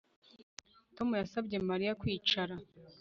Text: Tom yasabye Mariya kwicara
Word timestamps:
Tom 0.95 1.09
yasabye 1.21 1.57
Mariya 1.69 1.97
kwicara 2.01 2.53